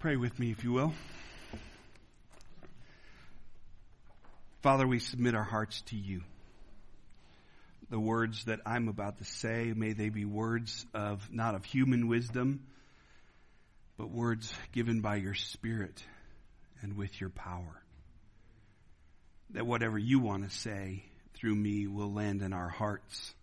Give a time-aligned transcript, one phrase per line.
[0.00, 0.94] Pray with me, if you will.
[4.62, 6.22] Father, we submit our hearts to you.
[7.90, 12.06] The words that I'm about to say, may they be words of, not of human
[12.06, 12.60] wisdom,
[13.96, 16.00] but words given by your Spirit
[16.80, 17.82] and with your power.
[19.50, 21.02] That whatever you want to say
[21.34, 23.34] through me will land in our hearts.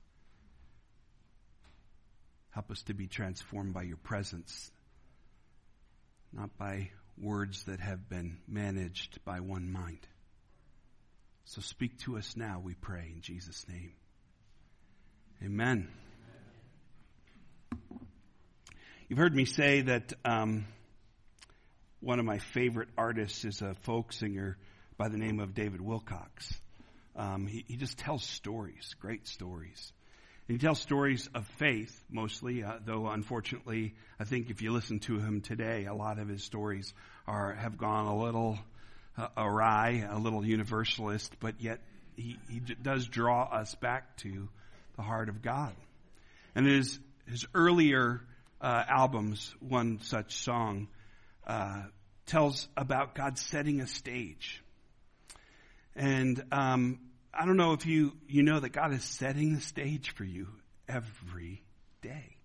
[2.52, 4.72] Help us to be transformed by your presence
[6.34, 10.00] not by words that have been managed by one mind.
[11.46, 13.94] So speak to us now, we pray, in Jesus' name.
[15.44, 15.88] Amen.
[19.08, 20.66] You've heard me say that um,
[22.00, 24.58] one of my favorite artists is a folk singer
[24.98, 26.52] by the name of David Wilcox.
[27.16, 29.94] Um, he, he just tells stories, great stories.
[30.48, 35.18] He tells stories of faith mostly, uh, though unfortunately, I think if you listen to
[35.18, 36.94] him today, a lot of his stories
[37.26, 38.60] are have gone a little
[39.18, 41.80] uh, awry, a little universalist, but yet
[42.16, 44.48] he, he does draw us back to
[44.98, 45.74] the heart of God.
[46.54, 48.22] And his his earlier
[48.62, 50.90] uh, albums, one such song,
[51.48, 51.84] uh,
[52.28, 54.64] tells about God setting a stage.
[55.96, 57.00] And um,
[57.38, 60.48] I don't know if you, you know that God is setting the stage for you
[60.88, 61.64] every
[62.02, 62.38] day.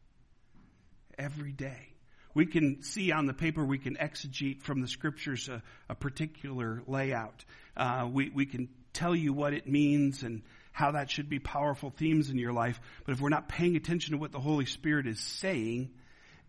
[1.17, 1.89] Every day.
[2.35, 6.83] We can see on the paper, we can exegete from the scriptures a, a particular
[6.87, 7.45] layout.
[7.77, 11.91] Uh, we, we can tell you what it means and how that should be powerful
[11.91, 12.81] themes in your life.
[13.05, 15.91] But if we're not paying attention to what the Holy Spirit is saying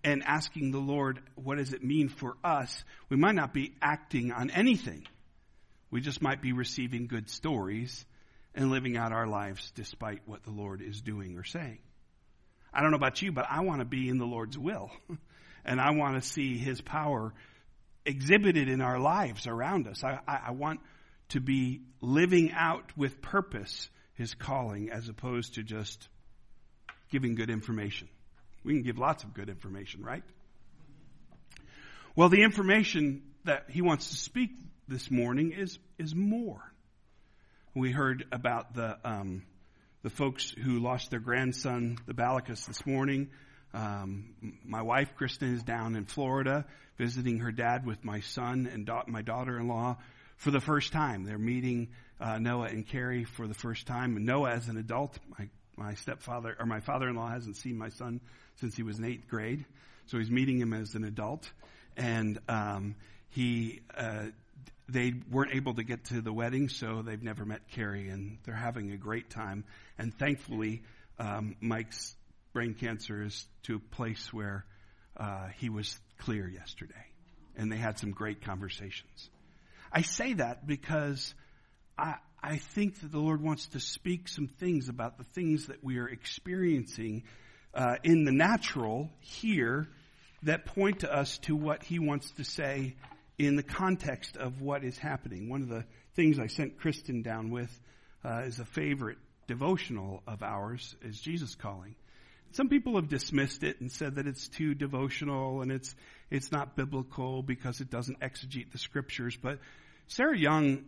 [0.03, 4.31] and asking the Lord, what does it mean for us, we might not be acting
[4.31, 5.05] on anything.
[5.91, 8.05] We just might be receiving good stories
[8.53, 11.79] and living out our lives despite what the Lord is doing or saying.
[12.73, 14.91] I don't know about you, but I want to be in the Lord's will.
[15.65, 17.33] and I want to see His power
[18.05, 20.03] exhibited in our lives around us.
[20.03, 20.79] I, I, I want
[21.29, 26.07] to be living out with purpose His calling as opposed to just
[27.11, 28.07] giving good information.
[28.63, 30.23] We can give lots of good information, right?
[32.15, 34.51] Well, the information that He wants to speak
[34.87, 36.70] this morning is, is more.
[37.73, 39.43] We heard about the um,
[40.03, 43.29] the folks who lost their grandson, the Balicus, this morning.
[43.73, 46.65] Um, my wife, Kristen, is down in Florida
[46.97, 49.95] visiting her dad with my son and da- my daughter-in-law
[50.35, 51.23] for the first time.
[51.23, 51.87] They're meeting
[52.19, 54.17] uh, Noah and Carrie for the first time.
[54.17, 58.19] And Noah, as an adult, my my stepfather or my father-in-law hasn't seen my son
[58.55, 59.63] since he was in eighth grade,
[60.07, 61.49] so he's meeting him as an adult.
[61.95, 62.95] And um,
[63.29, 64.25] he uh,
[64.89, 68.55] they weren't able to get to the wedding, so they've never met Carrie, and they're
[68.55, 69.63] having a great time.
[69.97, 70.83] And thankfully,
[71.19, 72.15] um, Mike's
[72.53, 74.65] brain cancer is to a place where
[75.17, 77.05] uh, he was clear yesterday,
[77.55, 79.29] and they had some great conversations.
[79.91, 81.33] I say that because
[81.97, 85.83] I, I think that the Lord wants to speak some things about the things that
[85.83, 87.23] we are experiencing
[87.73, 89.87] uh, in the natural here
[90.43, 92.95] that point to us to what He wants to say
[93.47, 95.49] in the context of what is happening.
[95.49, 95.85] One of the
[96.15, 97.71] things I sent Kristen down with
[98.23, 101.95] uh, is a favorite devotional of ours is Jesus calling.
[102.53, 105.95] Some people have dismissed it and said that it's too devotional and it's
[106.29, 109.37] it's not biblical because it doesn't exegete the scriptures.
[109.41, 109.59] But
[110.07, 110.85] Sarah Young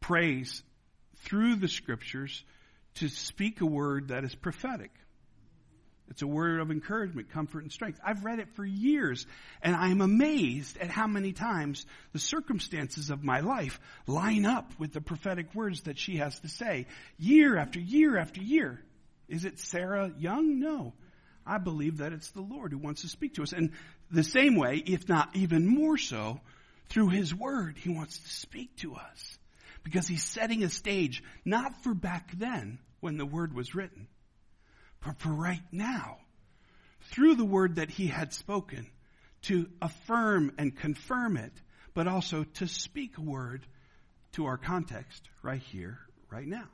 [0.00, 0.62] prays
[1.18, 2.44] through the scriptures
[2.96, 4.90] to speak a word that is prophetic.
[6.12, 7.98] It's a word of encouragement, comfort, and strength.
[8.04, 9.26] I've read it for years,
[9.62, 14.78] and I am amazed at how many times the circumstances of my life line up
[14.78, 16.86] with the prophetic words that she has to say,
[17.18, 18.78] year after year after year.
[19.26, 20.60] Is it Sarah Young?
[20.60, 20.92] No.
[21.46, 23.54] I believe that it's the Lord who wants to speak to us.
[23.54, 23.70] And
[24.10, 26.40] the same way, if not even more so,
[26.90, 29.38] through His Word, He wants to speak to us.
[29.82, 34.08] Because He's setting a stage, not for back then when the Word was written,
[35.04, 36.18] but for right now,
[37.10, 38.86] through the word that he had spoken,
[39.42, 41.52] to affirm and confirm it,
[41.94, 43.66] but also to speak a word
[44.32, 45.98] to our context right here,
[46.30, 46.68] right now.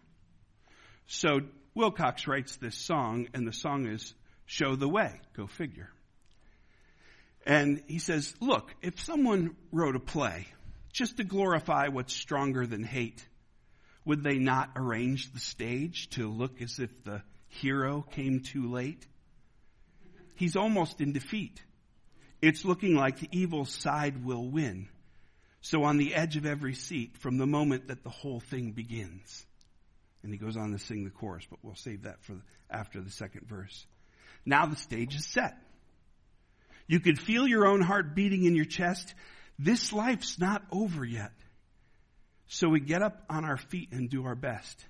[1.06, 1.40] So
[1.74, 4.14] Wilcox writes this song, and the song is
[4.46, 5.20] Show the Way.
[5.34, 5.90] Go figure.
[7.46, 10.46] And he says, Look, if someone wrote a play
[10.92, 13.26] just to glorify what's stronger than hate,
[14.04, 17.22] would they not arrange the stage to look as if the
[17.60, 19.06] hero came too late.
[20.34, 21.62] He's almost in defeat.
[22.40, 24.88] It's looking like the evil side will win.
[25.60, 29.44] So on the edge of every seat from the moment that the whole thing begins.
[30.22, 32.36] And he goes on to sing the chorus, but we'll save that for
[32.70, 33.86] after the second verse.
[34.44, 35.56] Now the stage is set.
[36.86, 39.14] You could feel your own heart beating in your chest.
[39.58, 41.32] This life's not over yet.
[42.46, 44.82] So we get up on our feet and do our best.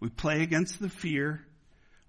[0.00, 1.44] We play against the fear.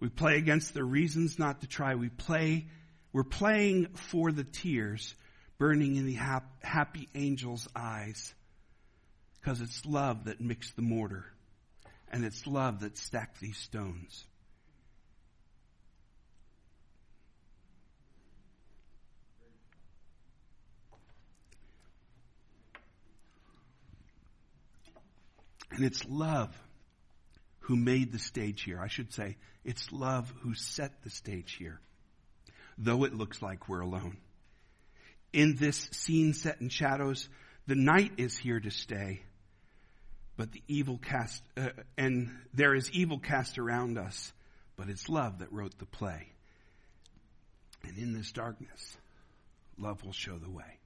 [0.02, 1.94] We play against the reasons not to try.
[1.94, 2.66] We play,
[3.14, 5.14] we're playing for the tears
[5.60, 6.18] burning in the
[6.64, 8.34] happy angel's eyes.
[9.40, 11.26] Because it's love that mixed the mortar.
[12.12, 14.26] And it's love that stacked these stones.
[25.70, 26.50] And it's love
[27.62, 28.80] who made the stage here.
[28.80, 31.80] I should say, it's love who set the stage here.
[32.78, 34.18] Though it looks like we're alone.
[35.34, 37.30] In this scene set in shadows,
[37.68, 39.22] the night is here to stay,
[40.36, 44.34] but the evil cast, uh, and there is evil cast around us,
[44.76, 46.28] but it's love that wrote the play.
[47.84, 48.98] And in this darkness,
[49.78, 50.80] love will show the way.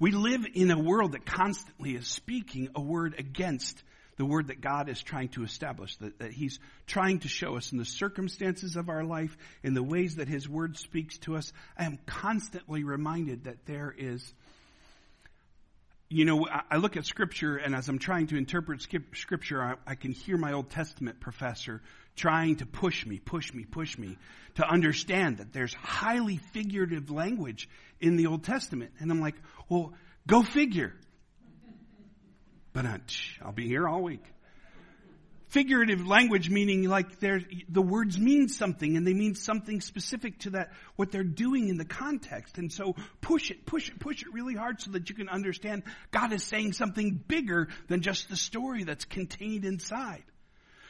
[0.00, 3.82] We live in a world that constantly is speaking a word against
[4.18, 7.72] the word that God is trying to establish, that, that He's trying to show us
[7.72, 11.52] in the circumstances of our life, in the ways that His word speaks to us.
[11.78, 14.34] I am constantly reminded that there is,
[16.08, 19.94] you know, I look at scripture and as I'm trying to interpret scripture, I, I
[19.94, 21.80] can hear my Old Testament professor
[22.16, 24.18] trying to push me, push me, push me
[24.56, 27.68] to understand that there's highly figurative language
[28.00, 28.90] in the Old Testament.
[28.98, 29.36] And I'm like,
[29.68, 29.92] well,
[30.26, 30.92] go figure.
[32.78, 32.86] But
[33.42, 34.22] I'll be here all week.
[35.48, 40.70] Figurative language meaning like the words mean something and they mean something specific to that,
[40.94, 42.56] what they're doing in the context.
[42.56, 45.82] And so push it, push it, push it really hard so that you can understand
[46.12, 50.22] God is saying something bigger than just the story that's contained inside.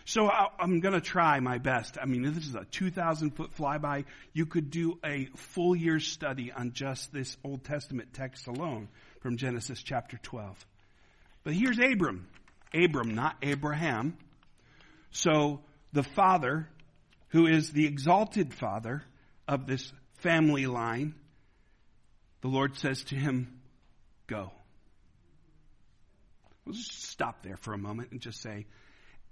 [0.05, 1.97] So I, am going to try my best.
[1.99, 4.05] I mean, this is a 2,000 foot flyby.
[4.35, 8.89] You could do a full year study on just this Old Testament text alone
[9.23, 10.67] from Genesis chapter 12.
[11.49, 12.29] But here's Abram.
[12.75, 14.19] Abram, not Abraham.
[15.13, 15.61] So
[15.95, 16.69] the father,
[17.29, 19.03] who is the exalted father
[19.49, 21.15] of this family line,
[22.43, 23.61] the Lord says to him,
[24.27, 24.53] Go.
[26.67, 28.67] We'll just stop there for a moment and just say,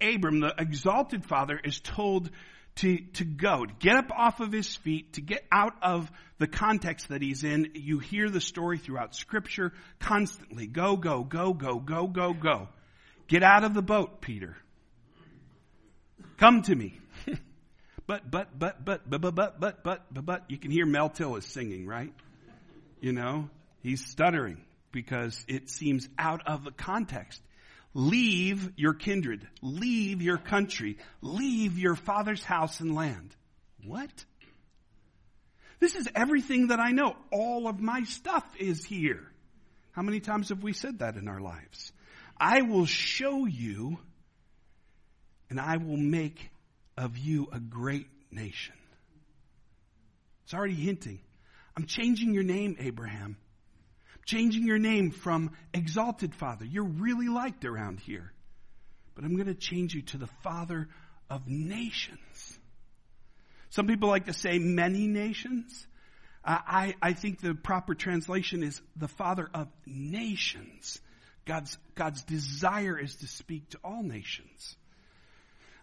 [0.00, 2.30] Abram, the exalted father, is told
[2.76, 6.46] to, to go, to get up off of his feet, to get out of the
[6.46, 7.72] context that he's in.
[7.74, 10.66] You hear the story throughout scripture constantly.
[10.66, 12.68] Go, go, go, go, go, go, go.
[13.28, 14.56] Get out of the boat, Peter.
[16.36, 17.00] Come to me.
[18.06, 21.08] but, but, but, but, but, but, but, but, but, but, but, you can hear Mel
[21.08, 22.12] Tillis singing, right?
[23.00, 23.48] You know,
[23.82, 24.62] he's stuttering
[24.92, 27.40] because it seems out of the context.
[27.96, 29.48] Leave your kindred.
[29.62, 30.98] Leave your country.
[31.22, 33.34] Leave your father's house and land.
[33.86, 34.10] What?
[35.80, 37.16] This is everything that I know.
[37.32, 39.26] All of my stuff is here.
[39.92, 41.90] How many times have we said that in our lives?
[42.36, 43.96] I will show you
[45.48, 46.50] and I will make
[46.98, 48.74] of you a great nation.
[50.44, 51.20] It's already hinting.
[51.74, 53.38] I'm changing your name, Abraham
[54.26, 56.64] changing your name from exalted father.
[56.64, 58.32] You're really liked around here.
[59.14, 60.88] But I'm going to change you to the father
[61.30, 62.58] of nations.
[63.70, 65.86] Some people like to say many nations.
[66.44, 71.00] I, I think the proper translation is the father of nations.
[71.44, 74.76] God's, God's desire is to speak to all nations.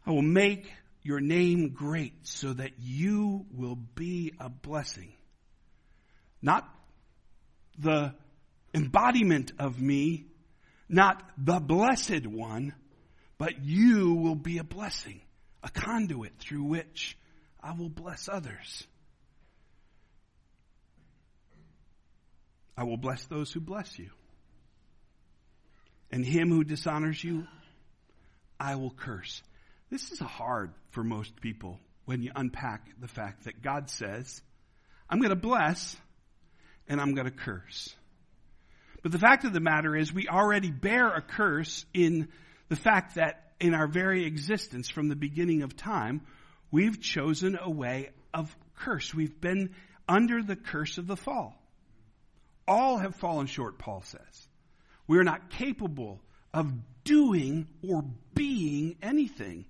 [0.06, 0.72] I will make
[1.02, 5.12] your name great so that you will be a blessing.
[6.42, 6.70] Not
[7.78, 8.14] the
[8.74, 10.26] embodiment of me,
[10.90, 12.74] not the blessed one,
[13.38, 15.22] but you will be a blessing,
[15.64, 17.18] a conduit through which
[17.62, 18.86] I will bless others.
[22.76, 24.10] I will bless those who bless you.
[26.12, 27.48] And him who dishonors you,
[28.60, 29.42] I will curse.
[29.90, 34.42] This is hard for most people when you unpack the fact that God says,
[35.10, 35.96] I'm going to bless
[36.88, 37.96] and I'm going to curse.
[39.04, 42.30] But the fact of the matter is we already bear a curse in
[42.70, 46.22] the fact that in our very existence from the beginning of time,
[46.72, 49.14] we've chosen a way of curse.
[49.14, 49.76] We've been
[50.08, 51.54] under the curse of the fall.
[52.66, 54.48] All have fallen short, Paul says.
[55.06, 56.22] We are not capable
[56.54, 56.72] of
[57.04, 59.66] doing or being anything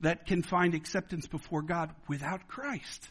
[0.00, 3.08] that can find acceptance before God without Christ.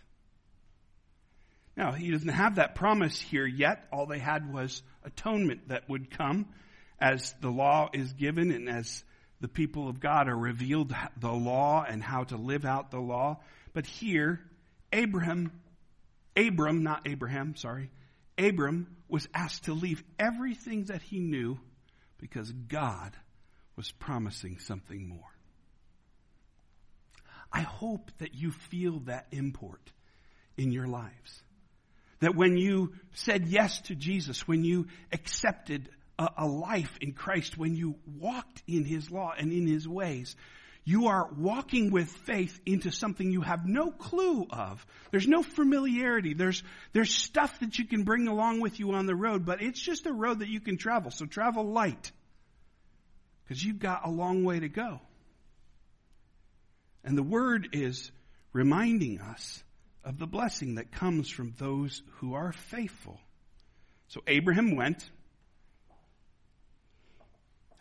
[1.78, 3.88] Now, he doesn't have that promise here yet.
[3.92, 6.48] All they had was atonement that would come
[7.00, 9.04] as the law is given and as
[9.40, 13.40] the people of God are revealed the law and how to live out the law.
[13.74, 14.42] But here,
[14.92, 15.52] Abraham
[16.36, 17.92] Abram, not Abraham, sorry,
[18.38, 21.60] Abram was asked to leave everything that he knew
[22.18, 23.16] because God
[23.76, 25.20] was promising something more.
[27.52, 29.92] I hope that you feel that import
[30.56, 31.44] in your lives.
[32.22, 37.58] That when you said yes to Jesus, when you accepted a, a, life in Christ,
[37.58, 40.36] when you walked in His law and in His ways,
[40.84, 44.86] you are walking with faith into something you have no clue of.
[45.12, 46.34] There's no familiarity.
[46.34, 46.64] There's,
[46.94, 50.08] there's stuff that you can bring along with you on the road, but it's just
[50.08, 51.12] a road that you can travel.
[51.12, 52.12] So travel light.
[53.44, 55.02] Because you've got a long way to go.
[57.04, 58.12] And the word is
[58.54, 59.64] reminding us
[60.04, 63.20] of the blessing that comes from those who are faithful.
[64.08, 65.10] So Abraham went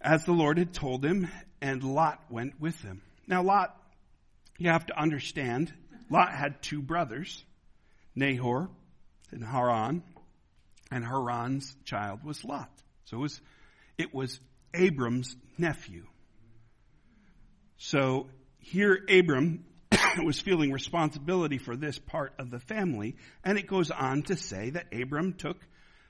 [0.01, 1.29] as the Lord had told him,
[1.61, 3.03] and Lot went with him.
[3.27, 3.77] Now, Lot,
[4.59, 5.73] you have to understand,
[6.09, 7.45] Lot had two brothers,
[8.15, 8.69] Nahor
[9.31, 10.03] and Haran,
[10.91, 12.71] and Haran's child was Lot.
[13.05, 13.41] So it was,
[13.99, 14.41] it was
[14.75, 16.07] Abram's nephew.
[17.77, 19.65] So here Abram
[20.19, 24.71] was feeling responsibility for this part of the family, and it goes on to say
[24.71, 25.59] that Abram took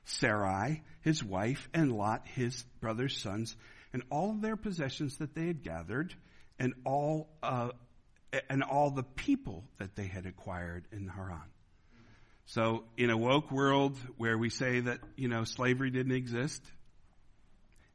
[0.04, 3.56] Sarai, his wife, and Lot, his brother's sons,
[3.92, 6.14] and all their possessions that they had gathered,
[6.58, 7.70] and all uh,
[8.48, 11.42] and all the people that they had acquired in Haran.
[12.46, 16.62] So, in a woke world where we say that you know slavery didn't exist,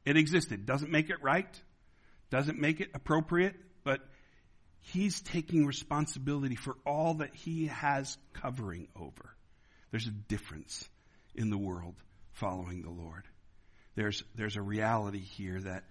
[0.06, 0.66] it existed.
[0.66, 1.62] Doesn't make it right,
[2.30, 3.56] doesn't make it appropriate,
[4.94, 9.36] he's taking responsibility for all that he has covering over.
[9.92, 10.88] There's a difference
[11.34, 11.96] in the world
[12.34, 13.24] following the Lord.
[13.96, 15.84] There's, there's a reality here that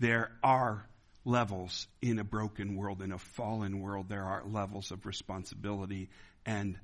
[0.00, 0.86] there are
[1.24, 6.08] levels in a broken world, in a fallen world, there are levels of responsibility
[6.44, 6.76] and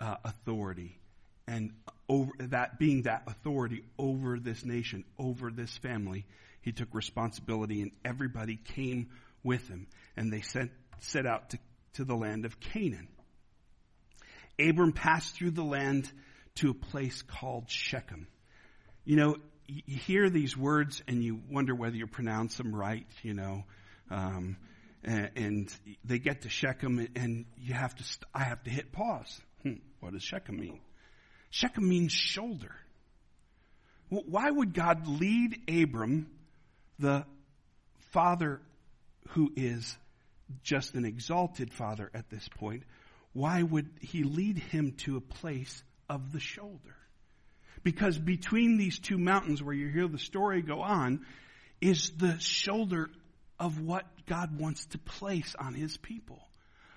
[0.00, 0.98] uh, authority.
[1.46, 1.72] And
[2.08, 6.24] over that being that authority over this nation, over this family,
[6.62, 9.10] he took responsibility and everybody came
[9.44, 9.86] with him.
[10.16, 11.58] And they sent, set out to,
[11.94, 13.08] to the land of Canaan.
[14.58, 16.10] Abram passed through the land
[16.56, 18.26] to a place called Shechem.
[19.04, 19.36] You know,
[19.66, 23.64] you hear these words and you wonder whether you pronounce them right, you know.
[24.10, 24.56] Um,
[25.04, 28.92] and, and, they get to Shechem and you have to, st- I have to hit
[28.92, 29.40] pause.
[29.62, 30.80] Hmm, what does Shechem mean?
[31.50, 32.74] Shechem means shoulder.
[34.08, 36.28] Why would God lead Abram,
[36.98, 37.24] the
[38.12, 38.60] father
[39.30, 39.96] who is
[40.62, 42.84] just an exalted father at this point,
[43.32, 46.96] why would he lead him to a place of the shoulder?
[47.82, 51.24] Because between these two mountains where you hear the story go on
[51.80, 53.10] is the shoulder
[53.58, 56.40] of what God wants to place on his people.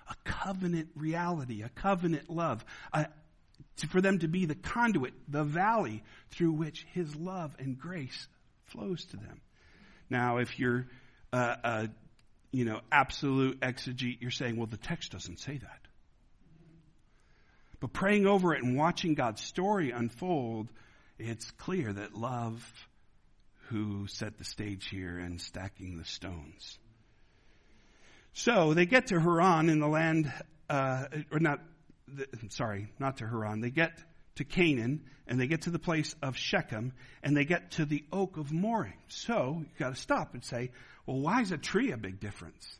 [0.08, 3.06] A covenant reality, a covenant love, a,
[3.76, 8.26] to, for them to be the conduit, the valley through which his love and grace
[8.64, 9.40] flows to them.
[10.08, 10.86] Now, if you're
[11.32, 11.88] uh, a
[12.52, 15.80] you know absolute exegete, you're saying, well, the text doesn't say that.
[17.80, 20.68] But praying over it and watching God's story unfold,
[21.18, 22.62] it's clear that love
[23.68, 26.78] who set the stage here and stacking the stones.
[28.32, 30.32] So they get to Haran in the land,
[30.68, 31.60] uh, or not,
[32.06, 33.60] the, sorry, not to Haran.
[33.60, 33.92] They get
[34.40, 36.92] to Canaan and they get to the place of Shechem
[37.22, 38.92] and they get to the oak of Moreh.
[39.08, 40.70] So you've got to stop and say,
[41.06, 42.78] well, why is a tree a big difference?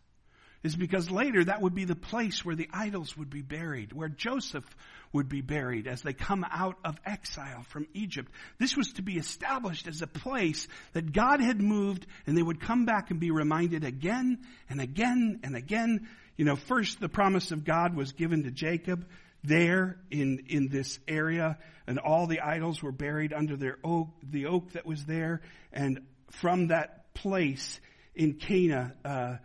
[0.62, 4.08] is because later that would be the place where the idols would be buried, where
[4.08, 4.64] Joseph
[5.12, 8.30] would be buried as they come out of exile from Egypt.
[8.58, 12.60] This was to be established as a place that God had moved and they would
[12.60, 14.38] come back and be reminded again
[14.68, 16.08] and again and again.
[16.36, 19.06] You know, first the promise of God was given to Jacob
[19.42, 24.46] there in, in this area and all the idols were buried under their oak, the
[24.46, 25.40] oak that was there.
[25.72, 27.80] And from that place
[28.14, 29.36] in Canaan, uh,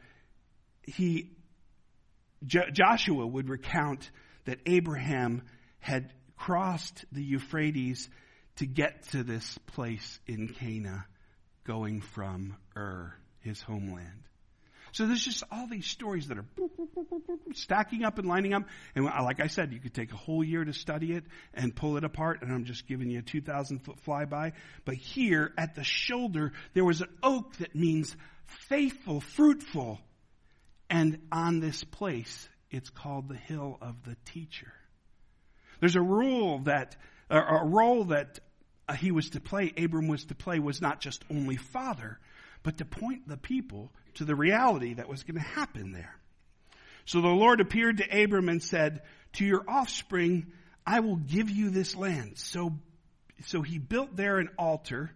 [0.84, 1.32] he,
[2.46, 4.10] J- Joshua would recount
[4.46, 5.42] that Abraham
[5.80, 8.10] had crossed the Euphrates
[8.58, 11.04] to get to this place in Canaan,
[11.66, 14.24] going from Ur, his homeland.
[14.96, 16.46] So there's just all these stories that are
[17.54, 18.64] stacking up and lining up.
[18.96, 21.98] And like I said, you could take a whole year to study it and pull
[21.98, 22.42] it apart.
[22.42, 24.54] And I'm just giving you a 2,000 foot flyby.
[24.86, 28.16] But here at the shoulder, there was an oak that means
[28.70, 30.00] faithful, fruitful,
[30.90, 34.72] and on this place, it's called the hill of the teacher.
[35.82, 36.96] There's a rule that,
[37.30, 38.40] a role that
[38.88, 42.18] uh, he was to play, Abram was to play, was not just only father,
[42.64, 46.16] but to point the people to the reality that was going to happen there.
[47.06, 49.02] So the Lord appeared to Abram and said,
[49.34, 50.52] To your offspring
[50.86, 52.38] I will give you this land.
[52.38, 52.74] So,
[53.46, 55.12] so he built there an altar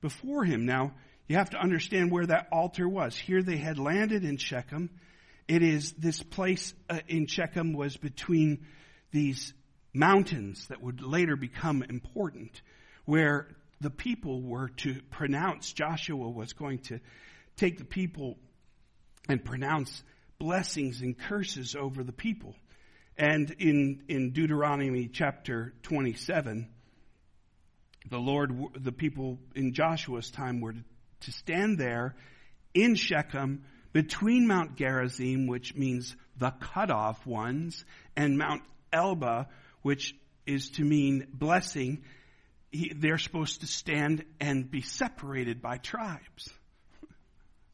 [0.00, 0.64] before him.
[0.64, 0.94] Now,
[1.28, 3.16] you have to understand where that altar was.
[3.16, 4.90] Here they had landed in Shechem.
[5.48, 8.66] It is this place uh, in Shechem was between
[9.10, 9.52] these
[9.92, 12.60] mountains that would later become important,
[13.04, 13.48] where
[13.80, 17.00] the people were to pronounce, Joshua was going to
[17.56, 18.36] take the people
[19.28, 20.02] and pronounce
[20.38, 22.54] blessings and curses over the people.
[23.16, 26.68] And in, in Deuteronomy chapter 27,
[28.08, 30.74] the Lord, the people in Joshua's time were
[31.20, 32.14] to stand there
[32.74, 37.84] in Shechem between Mount Gerizim, which means the cut off ones,
[38.14, 39.48] and Mount Elba,
[39.80, 42.04] which is to mean blessing.
[42.96, 46.50] they're supposed to stand and be separated by tribes.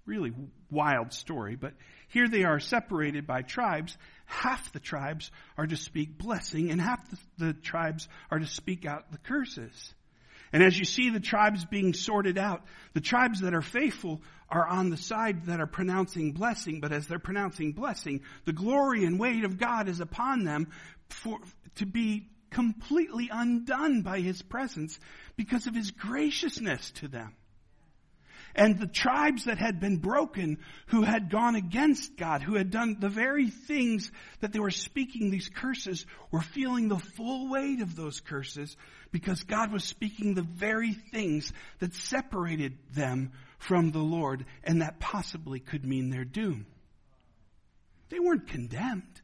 [0.06, 0.32] Really
[0.70, 1.74] wild story, but
[2.08, 3.96] here they are separated by tribes.
[4.26, 8.84] Half the tribes are to speak blessing and half the, the tribes are to speak
[8.84, 9.94] out the curses.
[10.52, 14.66] And as you see the tribes being sorted out, the tribes that are faithful are
[14.66, 19.18] on the side that are pronouncing blessing, but as they're pronouncing blessing, the glory and
[19.18, 20.68] weight of God is upon them
[21.08, 21.38] for,
[21.76, 24.98] to be completely undone by His presence
[25.36, 27.34] because of His graciousness to them.
[28.54, 32.96] And the tribes that had been broken, who had gone against God, who had done
[33.00, 37.96] the very things that they were speaking these curses, were feeling the full weight of
[37.96, 38.76] those curses
[39.10, 45.00] because God was speaking the very things that separated them from the Lord and that
[45.00, 46.66] possibly could mean their doom.
[48.10, 49.22] They weren't condemned.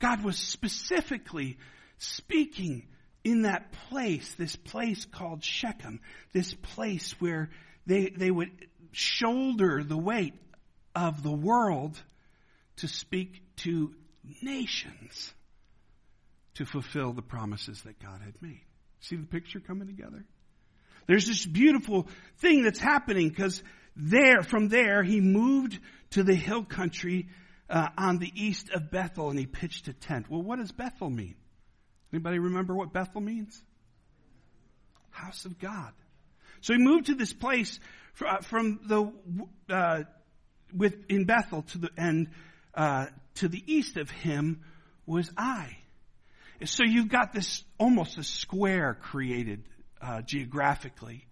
[0.00, 1.58] God was specifically
[1.98, 2.86] speaking
[3.24, 6.00] in that place, this place called Shechem,
[6.32, 7.50] this place where
[7.88, 8.50] they, they would
[8.92, 10.34] shoulder the weight
[10.94, 12.00] of the world
[12.76, 13.94] to speak to
[14.42, 15.32] nations
[16.54, 18.60] to fulfill the promises that God had made.
[19.00, 20.24] See the picture coming together?
[21.06, 23.62] There's this beautiful thing that's happening because
[23.96, 25.78] there, from there, he moved
[26.10, 27.28] to the hill country
[27.70, 30.28] uh, on the east of Bethel and he pitched a tent.
[30.28, 31.36] Well, what does Bethel mean?
[32.12, 33.62] Anybody remember what Bethel means?
[35.10, 35.92] House of God.
[36.60, 37.78] So he moved to this place
[38.26, 39.12] uh, from the
[39.72, 40.02] uh,
[40.74, 42.28] with in Bethel to the and
[42.74, 44.62] uh, to the east of him
[45.06, 45.78] was Ai.
[46.64, 49.62] So you've got this almost a square created
[50.00, 51.26] uh, geographically,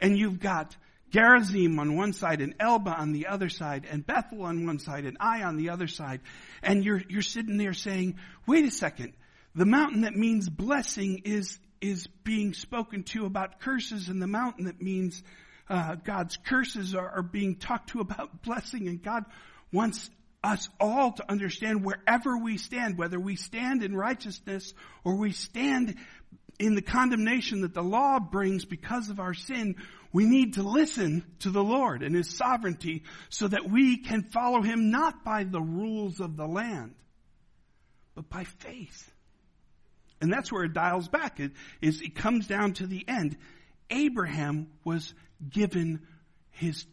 [0.00, 0.76] and you've got
[1.10, 5.04] Gerizim on one side and Elba on the other side and Bethel on one side
[5.04, 6.20] and Ai on the other side,
[6.62, 9.12] and you're you're sitting there saying, "Wait a second,
[9.54, 14.64] the mountain that means blessing is is being spoken to about curses, in the mountain
[14.64, 15.22] that means
[15.68, 19.24] uh, God's curses are, are being talked to about blessing, and God
[19.70, 20.10] wants
[20.42, 24.72] us all to understand wherever we stand, whether we stand in righteousness
[25.04, 25.96] or we stand
[26.58, 29.76] in the condemnation that the law brings because of our sin,
[30.12, 34.62] we need to listen to the Lord and His sovereignty so that we can follow
[34.62, 36.94] Him not by the rules of the land,
[38.14, 39.13] but by faith.
[40.24, 41.38] And that's where it dials back.
[41.38, 43.36] It, is, it comes down to the end.
[43.90, 45.12] Abraham was
[45.46, 46.00] given
[46.50, 46.86] his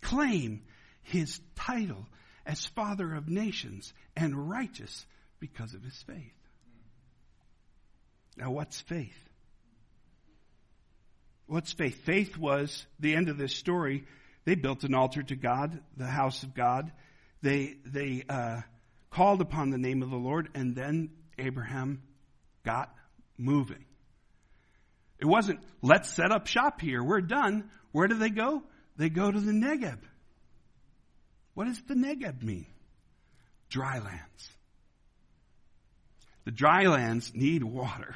[0.00, 0.62] claim,
[1.02, 2.06] his title
[2.46, 5.04] as father of nations and righteous
[5.40, 6.32] because of his faith.
[8.38, 9.28] Now, what's faith?
[11.48, 12.02] What's faith?
[12.02, 14.06] Faith was the end of this story.
[14.46, 16.92] They built an altar to God, the house of God.
[17.42, 18.62] They they uh,
[19.10, 22.00] called upon the name of the Lord, and then Abraham
[22.68, 22.94] got
[23.38, 23.82] moving.
[25.18, 27.02] It wasn't, let's set up shop here.
[27.02, 27.70] We're done.
[27.92, 28.62] Where do they go?
[28.98, 30.00] They go to the Negeb.
[31.54, 32.66] What does the Negeb mean?
[33.70, 34.50] Dry lands.
[36.44, 38.14] The dry lands need water.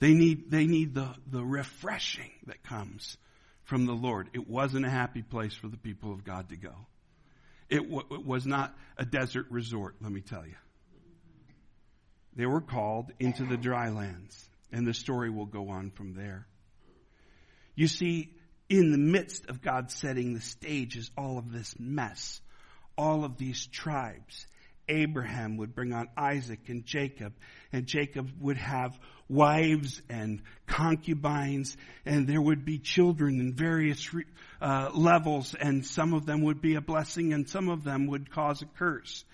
[0.00, 3.18] They need, they need the, the refreshing that comes
[3.64, 4.30] from the Lord.
[4.32, 6.74] It wasn't a happy place for the people of God to go.
[7.68, 10.56] It, w- it was not a desert resort, let me tell you
[12.34, 14.48] they were called into the dry lands.
[14.72, 16.46] And the story will go on from there.
[17.74, 18.34] You see,
[18.68, 22.40] in the midst of God setting the stage is all of this mess,
[22.96, 24.46] all of these tribes.
[24.88, 27.34] Abraham would bring on Isaac and Jacob,
[27.72, 34.08] and Jacob would have wives and concubines, and there would be children in various
[34.60, 38.30] uh, levels, and some of them would be a blessing, and some of them would
[38.30, 39.24] cause a curse.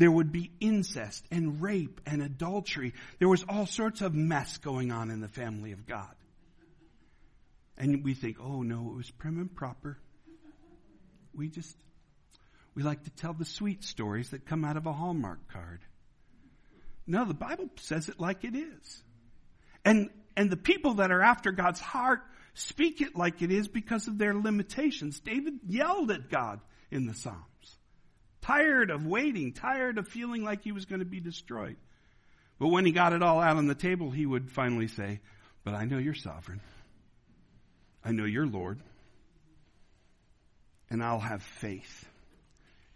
[0.00, 2.94] There would be incest and rape and adultery.
[3.18, 6.14] There was all sorts of mess going on in the family of God.
[7.76, 9.98] And we think, oh no, it was prim and proper.
[11.34, 11.76] We just,
[12.74, 15.80] we like to tell the sweet stories that come out of a Hallmark card.
[17.06, 19.02] No, the Bible says it like it is.
[19.84, 22.22] And, and the people that are after God's heart
[22.54, 25.20] speak it like it is because of their limitations.
[25.20, 26.60] David yelled at God
[26.90, 27.49] in the Psalms.
[28.42, 31.76] Tired of waiting, tired of feeling like he was going to be destroyed.
[32.58, 35.20] But when he got it all out on the table, he would finally say,
[35.64, 36.60] But I know you're sovereign.
[38.04, 38.80] I know you're Lord.
[40.90, 42.04] And I'll have faith.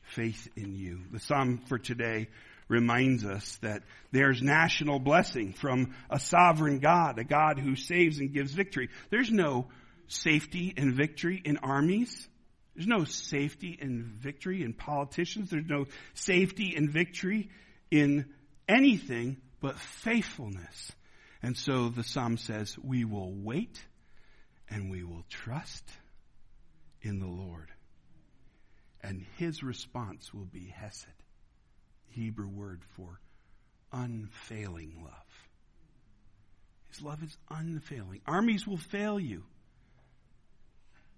[0.02, 1.00] Faith in you.
[1.12, 2.28] The psalm for today
[2.68, 8.32] reminds us that there's national blessing from a sovereign God, a God who saves and
[8.32, 8.88] gives victory.
[9.10, 9.68] There's no
[10.08, 12.28] safety and victory in armies.
[12.74, 15.50] There's no safety and victory in politicians.
[15.50, 17.50] There's no safety and victory
[17.90, 18.26] in
[18.68, 20.92] anything but faithfulness.
[21.42, 23.78] And so the psalm says, we will wait
[24.68, 25.84] and we will trust
[27.02, 27.70] in the Lord.
[29.02, 31.06] And his response will be Hesed.
[32.08, 33.20] Hebrew word for
[33.92, 35.48] unfailing love.
[36.90, 38.20] His love is unfailing.
[38.26, 39.44] Armies will fail you.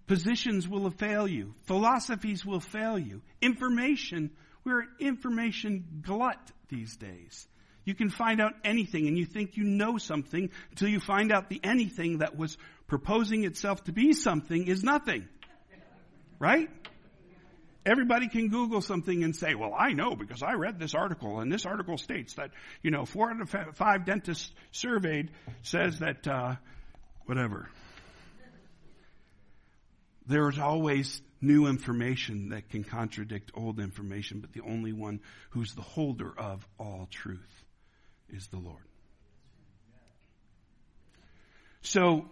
[0.06, 1.54] Positions will fail you.
[1.64, 3.22] Philosophies will fail you.
[3.42, 4.30] Information,
[4.64, 7.48] we're an information glut these days.
[7.84, 11.48] You can find out anything and you think you know something until you find out
[11.48, 12.56] the anything that was
[12.88, 15.28] proposing itself to be something is nothing.
[16.38, 16.68] Right?
[17.84, 21.52] Everybody can Google something and say, well, I know because I read this article and
[21.52, 22.50] this article states that,
[22.82, 25.30] you know, four out of five dentists surveyed
[25.62, 26.56] says that, uh,
[27.26, 27.68] whatever.
[30.26, 35.82] There's always new information that can contradict old information, but the only one who's the
[35.82, 37.64] holder of all truth
[38.28, 38.82] is the Lord.
[41.82, 42.28] So,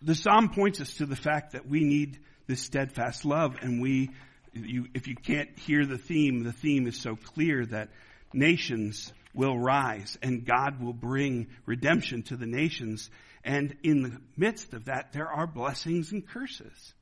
[0.00, 4.10] the psalm points us to the fact that we need this steadfast love and we
[4.52, 7.88] you, if you can't hear the theme, the theme is so clear that
[8.32, 13.10] nations will rise and God will bring redemption to the nations.
[13.44, 16.94] And in the midst of that, there are blessings and curses.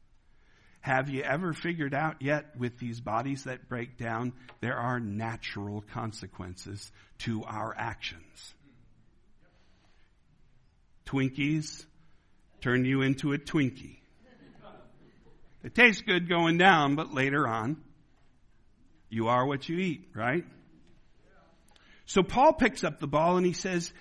[0.80, 5.84] Have you ever figured out yet with these bodies that break down, there are natural
[5.92, 8.54] consequences to our actions?
[11.06, 11.84] Twinkies
[12.62, 13.98] turn you into a Twinkie.
[15.62, 17.76] It tastes good going down, but later on,
[19.10, 20.44] you are what you eat, right?
[22.06, 23.92] So Paul picks up the ball and he says,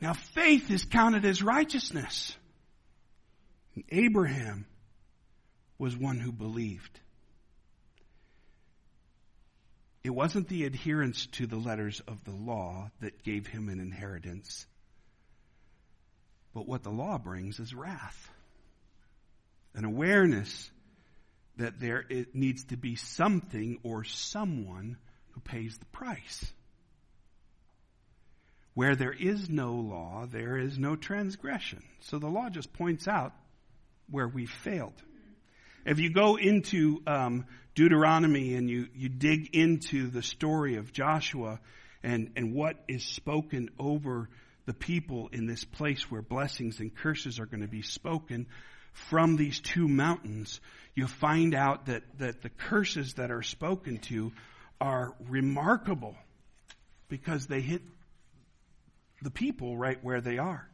[0.00, 2.36] now faith is counted as righteousness.
[3.74, 4.66] And Abraham
[5.82, 7.00] was one who believed.
[10.04, 14.64] It wasn't the adherence to the letters of the law that gave him an inheritance.
[16.54, 18.30] But what the law brings is wrath
[19.74, 20.70] an awareness
[21.56, 24.98] that there it needs to be something or someone
[25.32, 26.52] who pays the price.
[28.74, 31.82] Where there is no law, there is no transgression.
[32.02, 33.32] So the law just points out
[34.08, 35.02] where we failed.
[35.84, 41.60] If you go into um, Deuteronomy and you, you dig into the story of Joshua
[42.02, 44.28] and, and what is spoken over
[44.66, 48.46] the people in this place where blessings and curses are going to be spoken,
[48.92, 50.60] from these two mountains,
[50.94, 54.32] you find out that, that the curses that are spoken to
[54.80, 56.14] are remarkable
[57.08, 57.82] because they hit
[59.22, 60.68] the people right where they are.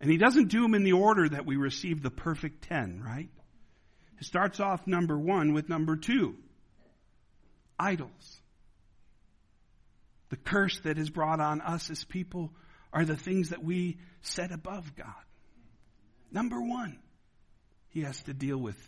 [0.00, 3.28] And he doesn't do them in the order that we receive the perfect ten, right?
[4.22, 6.36] Starts off number one with number two
[7.78, 8.40] idols.
[10.30, 12.52] The curse that is brought on us as people
[12.92, 15.12] are the things that we set above God.
[16.30, 16.98] Number one
[17.90, 18.78] he has to deal with,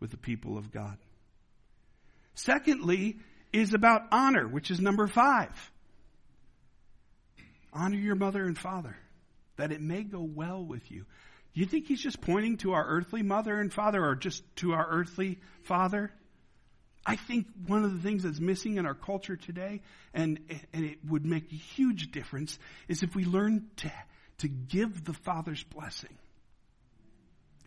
[0.00, 0.98] with the people of God.
[2.34, 3.18] Secondly,
[3.52, 5.70] is about honor, which is number five.
[7.72, 8.96] Honor your mother and father,
[9.56, 11.04] that it may go well with you.
[11.54, 14.86] You think he's just pointing to our earthly mother and father or just to our
[14.88, 16.10] earthly father?
[17.04, 19.82] I think one of the things that's missing in our culture today,
[20.14, 20.38] and,
[20.72, 23.92] and it would make a huge difference, is if we learn to,
[24.38, 26.16] to give the Father's blessing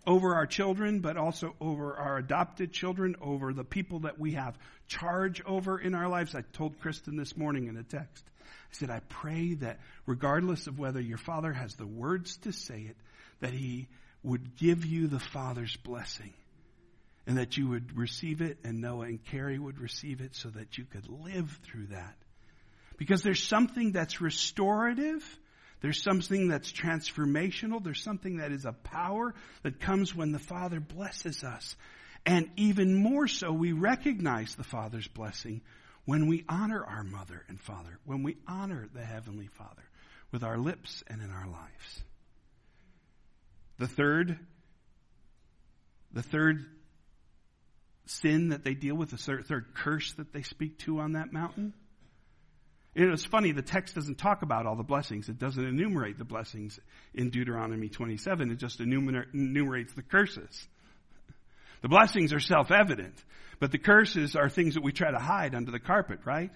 [0.08, 4.58] over our children, but also over our adopted children, over the people that we have
[4.88, 6.36] charge over in our lives.
[6.36, 8.24] I told Kristen this morning in a text.
[8.42, 12.82] I said, I pray that regardless of whether your father has the words to say
[12.82, 12.98] it,
[13.42, 13.88] that he
[14.24, 16.34] would give you the father's blessing
[17.28, 20.78] and that you would receive it and Noah and Carrie would receive it so that
[20.78, 22.16] you could live through that.
[22.98, 25.24] Because there's something that's restorative
[25.82, 27.84] there's something that's transformational.
[27.84, 31.76] There's something that is a power that comes when the Father blesses us.
[32.26, 35.62] And even more so, we recognize the Father's blessing
[36.06, 39.84] when we honor our mother and father, when we honor the Heavenly Father
[40.32, 42.04] with our lips and in our lives.
[43.78, 44.40] The third,
[46.14, 46.66] the third
[48.06, 51.74] sin that they deal with, the third curse that they speak to on that mountain.
[52.94, 55.28] You know, it's funny, the text doesn't talk about all the blessings.
[55.28, 56.80] It doesn't enumerate the blessings
[57.14, 58.52] in Deuteronomy 27.
[58.52, 60.68] It just enumerates the curses.
[61.82, 63.22] The blessings are self-evident,
[63.60, 66.52] but the curses are things that we try to hide under the carpet, right?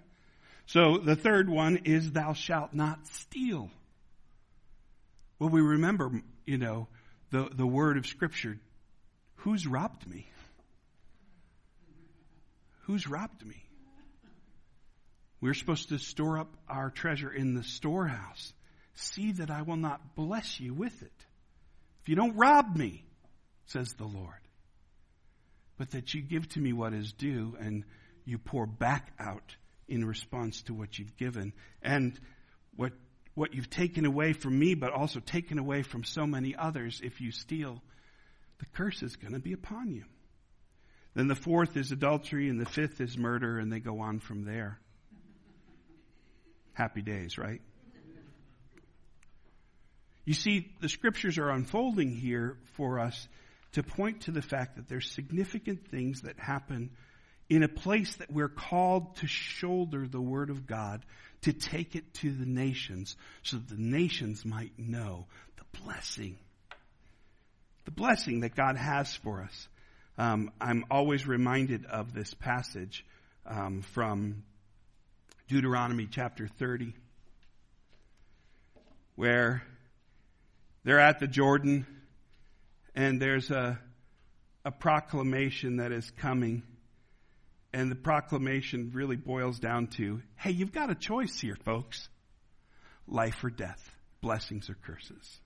[0.68, 3.70] So the third one is thou shalt not steal.
[5.40, 6.88] Well, we remember, you know,
[7.32, 8.60] the, the word of scripture.
[9.38, 10.28] Who's robbed me?
[12.82, 13.64] Who's robbed me?
[15.42, 18.54] We're supposed to store up our treasure in the storehouse.
[18.96, 21.26] See that I will not bless you with it.
[22.02, 23.06] If you don't rob me,
[23.68, 24.34] says the Lord,
[25.78, 27.86] but that you give to me what is due and
[28.26, 29.56] you pour back out
[29.88, 32.20] in response to what you've given and
[32.76, 32.94] what,
[33.34, 37.02] what you've taken away from me, but also taken away from so many others.
[37.04, 37.82] If you steal,
[38.60, 40.06] the curse is going to be upon you.
[41.16, 44.46] Then the fourth is adultery, and the fifth is murder, and they go on from
[44.46, 44.80] there.
[46.74, 47.62] Happy days, right?
[50.26, 53.28] You see, the scriptures are unfolding here for us
[53.72, 56.92] to point to the fact that there's significant things that happen
[57.50, 61.04] in a place that we're called to shoulder the Word of God,
[61.42, 65.26] to take it to the nations, so that the nations might know
[65.58, 66.38] the blessing.
[67.86, 69.68] The blessing that God has for us.
[70.18, 73.06] Um, I'm always reminded of this passage
[73.46, 74.44] um, from
[75.48, 76.94] Deuteronomy chapter 30,
[79.16, 79.64] where
[80.84, 81.86] they're at the Jordan
[82.96, 83.80] and there's a,
[84.66, 86.64] a proclamation that is coming.
[87.72, 92.10] And the proclamation really boils down to hey, you've got a choice here, folks
[93.12, 95.40] life or death, blessings or curses.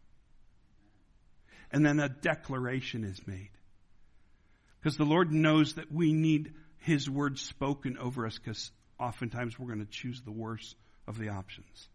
[1.72, 3.50] And then a declaration is made.
[4.80, 9.68] Because the Lord knows that we need His word spoken over us because oftentimes we're
[9.68, 10.76] going to choose the worst
[11.08, 11.88] of the options.